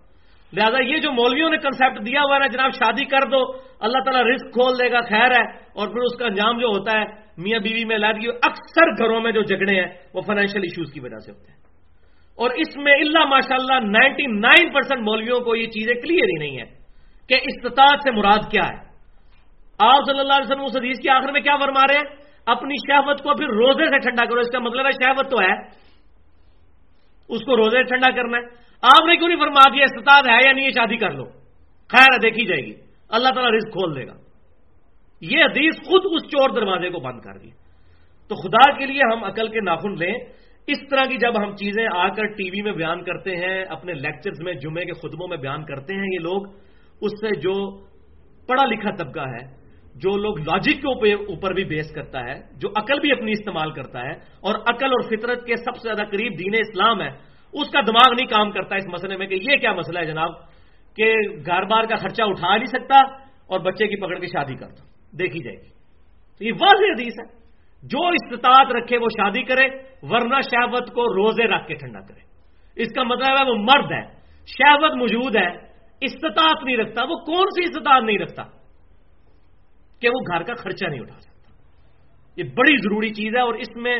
[0.54, 3.98] لہذا یہ جو مولویوں نے کنسپٹ دیا ہوا ہے نا، جناب، شادی کر دو، اللہ
[4.06, 7.06] تعالیٰ رسک کھول دے گا، خیر ہے۔ اور پھر اس کا انجام جو ہوتا ہے،
[7.38, 11.20] میاں بیوی میں لادگی اکثر گھروں میں جو جھگڑے ہیں، وہ فائنینشیل ایشوز کی وجہ
[11.20, 11.60] سے ہوتے ہیں۔
[12.38, 16.50] اور اس میں اللہ ماشاء اللہ نائنٹی نائن پرسینٹ مولویوں کو یہ چیزیں کلیئر ہی
[16.50, 16.66] نہیں ہے
[17.30, 18.90] کہ استطاعت سے مراد کیا ہے۔
[19.80, 22.76] آپ صلی اللہ علیہ وسلم اس حدیث کے آخر میں کیا فرما رہے ہیں؟ اپنی
[22.76, 25.54] شہوت کو پھر روزے سے ٹھنڈا کرو۔ اس کا مطلب ہے شہوت تو ہے۔
[27.30, 28.44] اس کو روزے سے ٹھنڈا کرنا ہے۔
[28.82, 31.24] آپ نے کیوں نہیں فرما دیا استطاعت ہے یا نہیں، یہ شادی کر لو۔
[31.88, 32.74] خیر ہے، دیکھی جائے گی۔
[33.10, 34.14] اللہ تعالیٰ رزق کھول دے گا۔
[35.22, 37.50] یہ حدیث خود اس چور دروازے کو بند کر دی۔
[38.30, 40.14] تو خدا کے لیے ہم عقل کے ناخن لیں۔
[40.68, 43.94] اس طرح کی جب ہم چیزیں آ کر ٹی وی میں بیان کرتے ہیں، اپنے
[43.94, 46.48] لیکچرز میں، جمعے کے خطبوں میں بیان کرتے ہیں یہ لوگ،
[47.02, 47.78] اس سے جو
[48.48, 49.59] پڑھا لکھا طبقہ ہے
[49.96, 54.02] جو لوگ لاجک کے اوپر بھی بیس کرتا ہے، جو عقل بھی اپنی استعمال کرتا
[54.02, 57.10] ہے، اور عقل اور فطرت کے سب سے زیادہ قریب دین اسلام ہے،
[57.54, 60.32] اس کا دماغ نہیں کام کرتا اس مسئلے میں کہ یہ کیا مسئلہ ہے جناب؟
[60.96, 61.14] کہ
[61.46, 62.96] گھر بار کا خرچہ اٹھا نہیں سکتا
[63.48, 65.70] اور بچے کی پکڑ کے شادی کر دو، دیکھی جائے گی۔
[66.38, 67.40] تو یہ واضح حدیث ہے۔
[67.84, 69.68] جو استطاعت رکھے وہ شادی کرے،
[70.02, 72.20] ورنہ شہوت کو روزے رکھ کے ٹھنڈا کرے۔
[72.76, 74.06] اس کا مطلب ہے وہ مرد ہے،
[74.46, 75.50] شہوت موجود ہے،
[76.02, 78.44] استطاعت نہیں رکھتا، وہ کون سی استطاعت نہیں رکھتا؟
[80.02, 81.54] کہ وہ گھر کا خرچہ نہیں اٹھا سکتا۔
[82.38, 84.00] یہ بڑی ضروری چیز ہے اور اس میں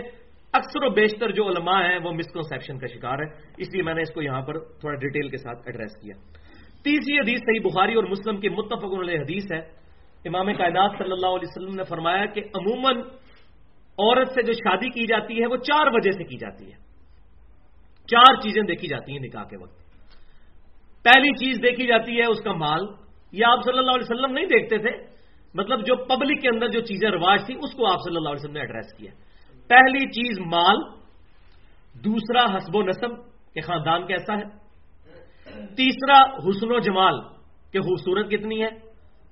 [0.54, 3.26] اکثر و بیشتر جو علماء ہیں وہ مسکنسپشن کا شکار ہے
[3.58, 6.16] اس لیے میں نے اس کو یہاں پر تھوڑا ڈیٹیل کے ساتھ ایڈریس کیا۔
[6.84, 9.60] تیسری حدیث صحیح بخاری اور مسلم کی متفق علیہ حدیث ہے۔
[10.26, 12.98] امام کائنات صلی اللہ علیہ وسلم نے فرمایا کہ عموماً
[14.00, 16.78] عورت سے جو شادی کی جاتی ہے وہ چار وجہ سے کی جاتی ہے۔
[18.08, 19.80] چار چیزیں دیکھی جاتی ہیں نکاح کے وقت۔
[21.04, 22.82] پہلی چیز دیکھی جاتی ہے اس کا مال۔
[23.32, 25.09] یہ آپ صلی اللہ علیہ وسلم نہیں دیکھتے تھے۔
[25.54, 28.40] مطلب جو پبلک کے اندر جو چیزیں رواج تھی اس کو آپ صلی اللہ علیہ
[28.40, 29.12] وسلم نے ایڈریس کیا۔
[29.68, 30.78] پہلی چیز مال،
[31.94, 33.10] دوسرا حسب و نصب
[33.54, 34.70] کہ خاندان کیسا ہے۔
[35.66, 37.20] تیسرا حسن و جمال
[37.72, 38.68] کہ خوبصورت کتنی ہے۔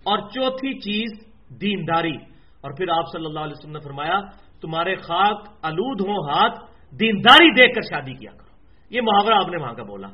[0.03, 1.27] اور چوتھی چیز
[1.61, 2.15] دینداری۔
[2.61, 4.21] اور پھر آپ صلی اللہ علیہ وسلم نے فرمایا،
[4.61, 6.59] تمہارے خاک آلود ہو ہاتھ
[6.91, 8.47] دینداری دیکھ کر شادی کیا کرو۔
[8.89, 10.07] یہ محاورہ آپ نے وہاں کا بولا۔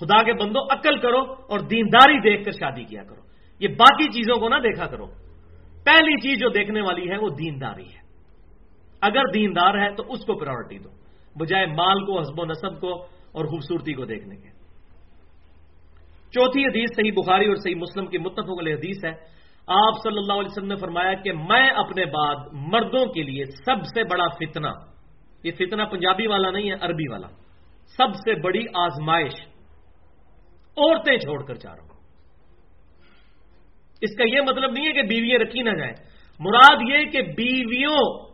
[0.00, 3.27] خدا کے بندو، عقل کرو اور دینداری دیکھ کر شادی کیا کرو۔
[3.60, 5.06] یہ باقی چیزوں کو نہ دیکھا کرو۔
[5.84, 8.08] پہلی چیز جو دیکھنے والی ہے وہ دینداری ہے۔
[9.00, 10.88] اگر دیندار ہے تو اس کو پرائرٹی دو،
[11.38, 14.48] بجائے مال کو، حسب و نصب کو اور خوبصورتی کو دیکھنے کے۔
[16.30, 20.32] چوتھی حدیث صحیح بخاری اور صحیح مسلم کی متفق علیہ حدیث ہے۔ آپ صلی اللہ
[20.32, 24.68] علیہ وسلم نے فرمایا کہ میں اپنے بعد مردوں کے لیے سب سے بڑا فتنہ،
[25.42, 27.28] یہ فتنہ پنجابی والا نہیں ہے، عربی والا،
[27.96, 29.32] سب سے بڑی آزمائش،
[30.76, 31.87] عورتیں چھوڑ کر چاہ رہا ہوں۔
[34.00, 35.92] اس کا یہ مطلب نہیں ہے کہ بیویاں رکھی نہ جائیں۔
[36.38, 38.28] مراد یہ کہ بیویوں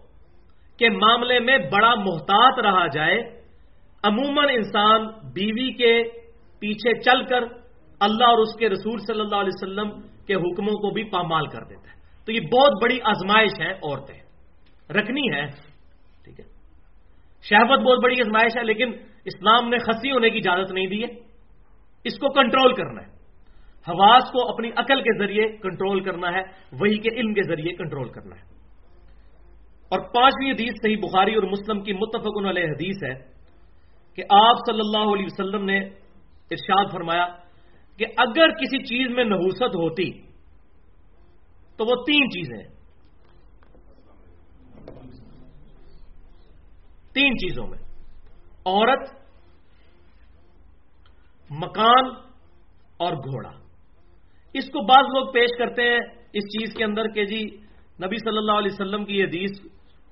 [0.78, 3.22] کے معاملے میں بڑا محتاط رہا جائے۔
[4.02, 6.02] عموماً انسان بیوی کے
[6.58, 7.42] پیچھے چل کر
[8.00, 9.90] اللہ اور اس کے رسول صلی اللہ علیہ وسلم
[10.26, 11.94] کے حکموں کو بھی پامال کر دیتا ہے۔
[12.26, 14.20] تو یہ بہت بڑی آزمائش ہے عورتیں۔
[14.92, 15.46] رکھنی ہے،
[16.24, 16.44] ٹھیک ہے۔
[17.42, 18.92] شہبت بہت بڑی آزمائش ہے، لیکن
[19.24, 21.08] اسلام نے خسی ہونے کی اجازت نہیں دی ہے۔
[22.04, 23.13] اس کو کنٹرول کرنا ہے۔
[23.88, 26.42] حواس کو اپنی عقل کے ذریعے کنٹرول کرنا ہے،
[26.72, 28.54] وہی کے علم کے ذریعے کنٹرول کرنا ہے۔
[29.88, 33.34] اور پانچویں حدیث صحیح بخاری اور مسلم کی متفق علیہ حدیث ہے
[34.14, 35.78] کہ آپ صلی اللہ علیہ وسلم نے
[36.50, 37.26] ارشاد فرمایا
[37.98, 40.22] کہ اگر کسی چیز میں نحوست ہوتی
[41.76, 42.74] تو وہ تین چیزیں
[47.14, 47.78] تین چیزوں میں۔
[48.66, 49.10] عورت،
[51.50, 52.04] مکان
[52.96, 53.63] اور گھوڑا۔
[54.54, 56.00] اس کو بعض لوگ پیش کرتے ہیں
[56.32, 57.42] اس چیز کے اندر کہ جی
[58.06, 59.50] نبی صلی اللہ علیہ وسلم کی حدیث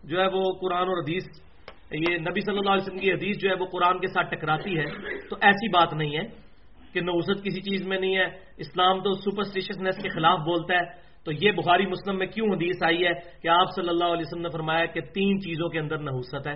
[0.05, 1.24] جو ہے وہ قرآن اور حدیث،
[1.92, 4.78] یہ نبی صلی اللہ علیہ وسلم کی حدیث جو ہے وہ قرآن کے ساتھ ٹکراتی
[4.78, 4.85] ہے،
[5.31, 6.22] تو ایسی بات نہیں ہے
[6.92, 8.26] کہ نوسط کسی چیز میں نہیں ہے۔
[8.57, 13.07] اسلام تو سپرسٹیشنس کے خلاف بولتا ہے۔ تو یہ بخاری مسلم میں کیوں حدیث آئی
[13.07, 16.46] ہے کہ آپ صلی اللہ علیہ وسلم نے فرمایا کہ تین چیزوں کے اندر نحوست
[16.46, 16.55] ہے۔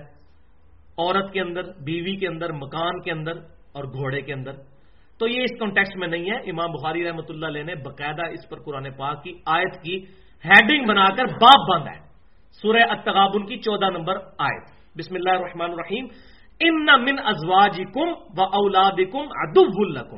[0.98, 3.32] عورت کے اندر، بیوی کے اندر، مکان کے اندر
[3.72, 4.52] اور گھوڑے کے اندر۔
[5.18, 8.48] تو یہ اس کانٹیکس میں نہیں ہے۔ امام بخاری رحمۃ اللہ علیہ نے باقاعدہ اس
[8.48, 10.04] پر قرآن پاک کی آیت کی
[10.44, 12.06] ہیڈنگ بنا کر باپ باندھا ہے۔
[12.62, 14.64] سورہ اتغابن کی چودہ نمبر آیت۔
[14.96, 16.06] بسم اللہ الرحمن الرحیم۔
[16.60, 20.14] ان من ازواج کم و اولاد کم ادب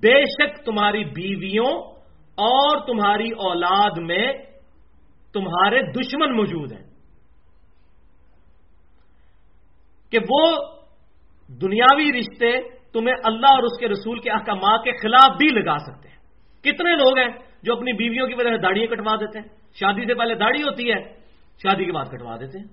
[0.00, 1.80] بے شک تمہاری بیویوں
[2.38, 4.32] اور تمہاری اولاد میں
[5.32, 6.84] تمہارے دشمن موجود ہیں۔
[10.10, 10.56] کہ وہ
[11.48, 16.08] دنیاوی رشتے تمہیں اللہ اور اس کے رسول کے احکامات کے خلاف بھی لگا سکتے
[16.08, 16.16] ہیں۔
[16.62, 17.28] کتنے لوگ ہیں
[17.62, 20.92] جو اپنی بیویوں کی وجہ سے داڑیاں کٹوا دیتے ہیں؟ شادی سے پہلے داڑھی ہوتی
[20.92, 21.02] ہے،
[21.62, 22.66] شادی کے بعد کٹوا دیتے ہیں۔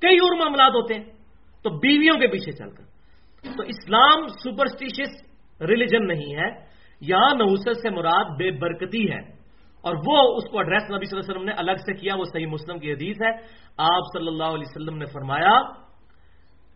[0.00, 1.04] کئی اور معاملات ہوتے ہیں،
[1.62, 2.84] تو بیویوں کے پیچھے چل کر۔
[3.56, 5.22] تو اسلام سپرسٹیشس
[5.60, 6.68] ریلیجن نہیں ہے
[7.00, 9.38] یہاں نوسط سے مراد بے برکتی ہے۔
[9.80, 12.24] اور وہ اس کو ایڈریس نبی صلی اللہ علیہ وسلم نے الگ سے کیا، وہ
[12.24, 13.30] صحیح مسلم کی حدیث ہے۔
[13.76, 15.60] آپ صلی اللہ علیہ وسلم نے فرمایا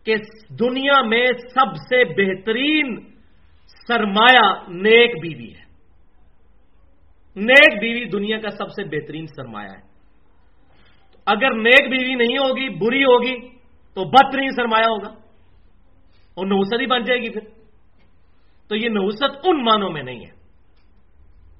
[0.05, 0.15] کہ
[0.49, 2.95] دنیا میں سب سے بہترین
[3.87, 5.63] سرمایہ نیک بیوی ہے۔
[7.35, 9.87] نیک بیوی دنیا کا سب سے بہترین سرمایہ ہے۔
[11.25, 13.49] اگر نیک بیوی نہیں ہوگی، بری ہوگی،
[13.93, 15.09] تو بدترین سرمایہ ہوگا۔
[16.33, 17.41] اور نوسط ہی بن جائے گی پھر۔
[18.67, 20.31] تو یہ نوسط ان مانوں میں نہیں ہے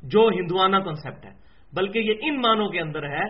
[0.04, 1.32] جو ہندوانہ کنسپٹ ہے،
[1.74, 3.24] بلکہ یہ ان مانوں کے اندر ہے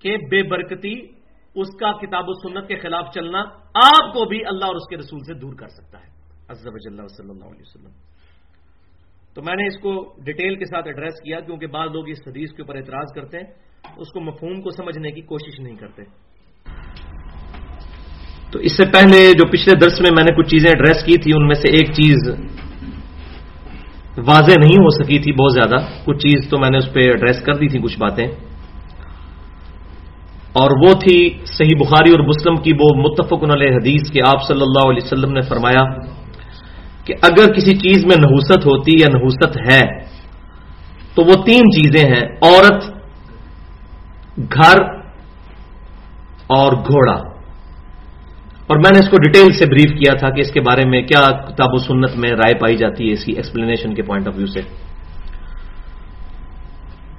[0.00, 1.17] کہ بے برکتی
[1.54, 3.40] اس کا کتاب و سنت کے خلاف چلنا
[3.74, 6.08] آپ کو بھی اللہ اور اس کے رسول سے دور کر سکتا ہے۔
[6.48, 7.90] عزب اللہ صلی اللہ علیہ وسلم۔
[9.34, 12.50] تو میں نے اس کو ڈیٹیل کے ساتھ ایڈریس کیا کیونکہ بعض لوگ اس حدیث
[12.50, 13.44] کے اوپر اعتراض کرتے ہیں۔
[13.96, 16.02] اس کو مفہوم کو سمجھنے کی کوشش نہیں کرتے۔
[18.52, 21.32] تو اس سے پہلے جو پچھلے درس میں میں نے کچھ چیزیں ایڈریس کی تھی
[21.36, 22.28] ان میں سے ایک چیز
[24.18, 27.42] واضح نہیں ہو سکی تھی بہت زیادہ۔ کچھ چیز تو میں نے اس پہ ایڈریس
[27.42, 28.26] کر دی تھی کچھ باتیں۔
[30.52, 34.60] اور وہ تھی صحیح بخاری اور مسلم کی وہ متفق علیہ حدیث کہ آپ صلی
[34.60, 35.84] اللہ علیہ وسلم نے فرمایا
[37.04, 39.98] کہ اگر کسی چیز میں نحوست ہوتی یا نحوست ہے،
[41.14, 42.84] تو وہ تین چیزیں ہیں، عورت،
[44.38, 44.82] گھر
[46.46, 47.28] اور گھوڑا۔
[48.66, 51.02] اور میں نے اس کو ڈیٹیل سے بریف کیا تھا کہ اس کے بارے میں
[51.02, 54.34] کیا کتاب و سنت میں رائے پائی جاتی ہے اس کی ایکسپلینیشن کے پوائنٹ آف
[54.36, 54.60] ویو سے۔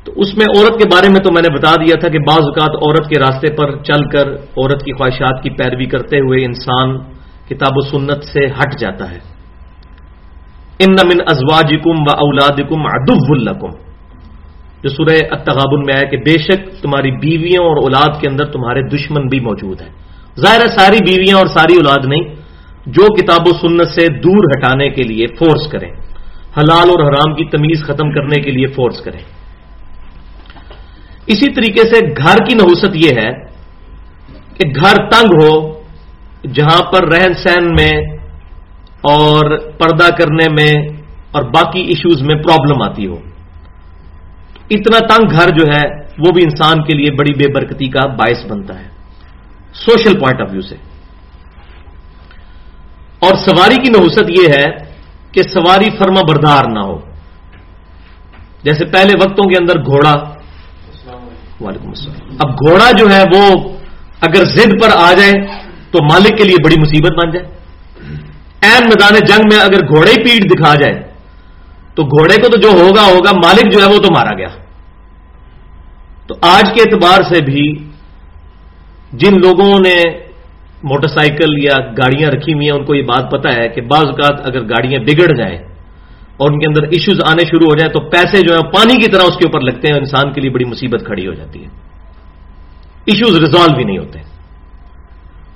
[0.09, 2.39] تو اس میں عورت کے بارے میں تو میں نے بتا دیا تھا کہ بعض
[2.39, 6.97] اوقات عورت کے راستے پر چل کر عورت کی خواہشات کی پیروی کرتے ہوئے انسان
[7.47, 9.19] کتاب و سنت سے ہٹ جاتا ہے۔
[10.79, 13.69] ان من ازواج کم و اولاد کم ادب الکم
[14.83, 18.81] جو سورہ اتغابن میں آیا کہ بے شک تمہاری بیویوں اور اولاد کے اندر تمہارے
[18.81, 19.89] دشمن بھی موجود ہیں۔
[20.39, 22.35] ظاہر ہے ساری بیویاں اور ساری اولاد نہیں،
[22.85, 25.91] جو کتاب و سنت سے دور ہٹانے کے لیے فورس کریں۔
[26.57, 29.38] حلال اور حرام کی تمیز ختم کرنے کے لیے فورس کریں۔
[31.29, 33.31] اسی طریقے سے گھر کی نحوست یہ ہے
[34.53, 35.83] کہ گھر تنگ ہو،
[36.53, 38.17] جہاں پر رہن سہن میں
[39.01, 40.89] اور پردہ کرنے میں
[41.31, 43.15] اور باقی ایشوز میں پرابلم آتی ہو۔
[44.69, 48.51] اتنا تنگ گھر جو ہے، وہ بھی انسان کے لیے بڑی بے برکتی کا باعث
[48.51, 48.89] بنتا ہے۔
[49.73, 50.75] سوشل پوائنٹ آف ویو سے۔
[53.19, 54.93] اور سواری کی نحوست یہ ہے
[55.31, 56.99] کہ سواری فرما بردار نہ ہو۔
[58.63, 60.38] جیسے پہلے وقتوں کے اندر گھوڑا
[61.61, 63.69] وعلیکم السلام۔ اب گھوڑا جو ہے وہ
[64.21, 65.31] اگر زد پر آ جائے
[65.91, 67.45] تو مالک کے لیے بڑی مصیبت بن جائے۔
[68.61, 70.95] این میدان جنگ میں اگر گھوڑے پیٹ دکھا جائے
[71.95, 74.47] تو گھوڑے کو تو جو ہوگا ہوگا، مالک جو ہے وہ تو مارا گیا۔
[76.27, 77.65] تو آج کے اعتبار سے بھی
[79.11, 79.95] جن لوگوں نے
[80.83, 84.05] موٹر سائیکل یا گاڑیاں رکھی ہوئی ہیں، ان کو یہ بات پتا ہے کہ بعض
[84.05, 85.68] اوقات اگر گاڑیاں بگڑ جائیں
[86.39, 89.11] اور ان کے اندر ایشوز آنے شروع ہو جائیں تو پیسے جو ہیں پانی کی
[89.11, 91.63] طرح اس کے اوپر لگتے ہیں اور انسان کے لیے بڑی مصیبت کھڑی ہو جاتی
[91.63, 91.69] ہے۔
[93.05, 94.19] ایشوز ریزالو بھی نہیں ہوتے۔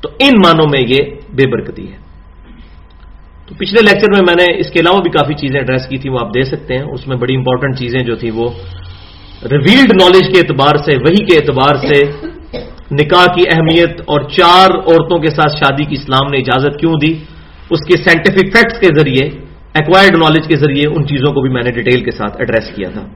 [0.01, 1.97] تو ان معنوں میں یہ بے برکتی ہے۔
[3.47, 6.09] تو پچھلے لیکچر میں میں نے اس کے علاوہ بھی کافی چیزیں ایڈریس کی تھی
[6.09, 8.49] وہ آپ دے سکتے ہیں۔ اس میں بڑی امپورٹنٹ چیزیں جو تھی وہ
[9.51, 12.27] ریویلڈ نالج کے اعتبار سے وہی کے اعتبار سے
[12.91, 17.13] نکاح کی اہمیت اور چار عورتوں کے ساتھ شادی کی اسلام نے اجازت کیوں دی؟
[17.69, 21.63] اس کے سائنٹیفک فیکٹس کے ذریعے ایکوائرڈ نالج کے ذریعے ان چیزوں کو بھی میں
[21.63, 23.07] نے ڈیٹیل کے ساتھ ایڈریس کیا تھا۔